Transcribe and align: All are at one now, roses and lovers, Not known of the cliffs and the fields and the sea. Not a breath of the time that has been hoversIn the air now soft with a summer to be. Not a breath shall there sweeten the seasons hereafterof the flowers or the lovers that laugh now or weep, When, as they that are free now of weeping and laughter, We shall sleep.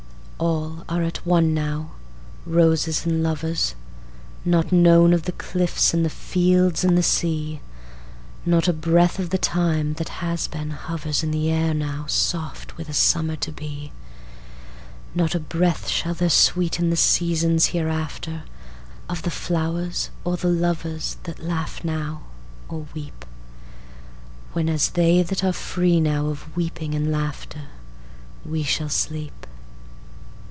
All 0.43 0.83
are 0.89 1.03
at 1.03 1.17
one 1.23 1.53
now, 1.53 1.91
roses 2.47 3.05
and 3.05 3.21
lovers, 3.21 3.75
Not 4.43 4.71
known 4.71 5.13
of 5.13 5.23
the 5.25 5.31
cliffs 5.33 5.93
and 5.93 6.03
the 6.03 6.09
fields 6.09 6.83
and 6.83 6.97
the 6.97 7.03
sea. 7.03 7.61
Not 8.43 8.67
a 8.67 8.73
breath 8.73 9.19
of 9.19 9.29
the 9.29 9.37
time 9.37 9.93
that 9.93 10.09
has 10.25 10.47
been 10.47 10.71
hoversIn 10.71 11.29
the 11.31 11.51
air 11.51 11.75
now 11.75 12.07
soft 12.07 12.75
with 12.75 12.89
a 12.89 12.93
summer 12.93 13.35
to 13.35 13.51
be. 13.51 13.91
Not 15.13 15.35
a 15.35 15.39
breath 15.39 15.87
shall 15.87 16.15
there 16.15 16.27
sweeten 16.27 16.89
the 16.89 16.95
seasons 16.97 17.67
hereafterof 17.67 18.41
the 19.21 19.29
flowers 19.29 20.09
or 20.23 20.37
the 20.37 20.47
lovers 20.49 21.17
that 21.25 21.39
laugh 21.45 21.83
now 21.83 22.23
or 22.67 22.87
weep, 22.95 23.25
When, 24.53 24.69
as 24.69 24.89
they 24.89 25.21
that 25.21 25.43
are 25.43 25.53
free 25.53 25.99
now 26.01 26.25
of 26.29 26.55
weeping 26.57 26.95
and 26.95 27.11
laughter, 27.11 27.65
We 28.43 28.63
shall 28.63 28.89
sleep. 28.89 29.33